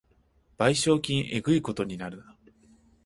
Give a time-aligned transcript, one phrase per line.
[0.57, 2.35] 賠償金えぐいことになるな